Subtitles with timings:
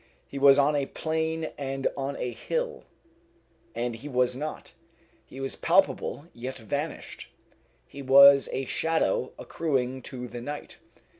[0.27, 2.85] He was on a plain and on a hill,
[3.75, 4.71] and he was not.
[5.27, 7.27] He was palpable, yet vanished.
[7.85, 10.79] He was a shadow accruing to the night.